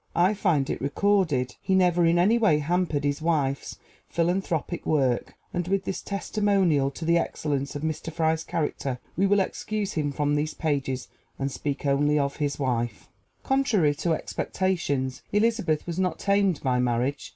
I 0.15 0.33
find 0.33 0.67
it 0.71 0.81
recorded, 0.81 1.57
"He 1.61 1.75
never 1.75 2.07
in 2.07 2.17
any 2.17 2.39
way 2.39 2.57
hampered 2.57 3.03
his 3.03 3.21
wife's 3.21 3.77
philanthropic 4.09 4.83
work," 4.83 5.35
and 5.53 5.67
with 5.67 5.83
this 5.83 6.01
testimonial 6.01 6.89
to 6.89 7.05
the 7.05 7.19
excellence 7.19 7.75
of 7.75 7.83
Mr. 7.83 8.11
Fry's 8.11 8.43
character 8.43 8.97
we 9.15 9.27
will 9.27 9.39
excuse 9.39 9.93
him 9.93 10.11
from 10.11 10.33
these 10.33 10.55
pages 10.55 11.07
and 11.37 11.51
speak 11.51 11.85
only 11.85 12.17
of 12.17 12.37
his 12.37 12.57
wife. 12.57 13.09
Contrary 13.43 13.93
to 13.93 14.13
expectations, 14.13 15.21
Elizabeth 15.31 15.85
was 15.85 15.99
not 15.99 16.17
tamed 16.17 16.61
by 16.63 16.79
marriage. 16.79 17.29